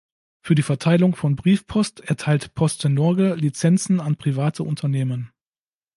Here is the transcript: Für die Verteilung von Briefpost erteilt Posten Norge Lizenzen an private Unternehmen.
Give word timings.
Für 0.41 0.55
die 0.55 0.63
Verteilung 0.63 1.15
von 1.15 1.35
Briefpost 1.35 1.99
erteilt 1.99 2.55
Posten 2.55 2.95
Norge 2.95 3.35
Lizenzen 3.35 3.99
an 3.99 4.15
private 4.15 4.63
Unternehmen. 4.63 5.31